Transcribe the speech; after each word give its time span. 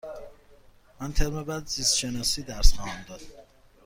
من 1.01 1.13
ترم 1.13 1.43
بعد 1.43 1.67
زیست 1.67 1.95
شناسی 1.97 2.43
درس 2.43 2.73
خواهم 2.73 3.05
داد. 3.09 3.21